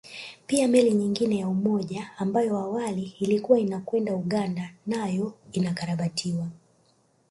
[0.47, 6.47] Pia meli nyingine ya Umoja ambayo awali ilikuwa inakwenda Uganda nayo inakarabatiwa